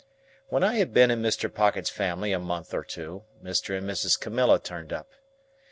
When 0.49 0.63
I 0.63 0.77
had 0.77 0.95
been 0.95 1.11
in 1.11 1.21
Mr. 1.21 1.47
Pocket's 1.53 1.91
family 1.91 2.31
a 2.31 2.39
month 2.39 2.73
or 2.73 2.83
two, 2.83 3.25
Mr. 3.43 3.77
and 3.77 3.87
Mrs. 3.87 4.19
Camilla 4.19 4.59
turned 4.59 4.91
up. 4.91 5.11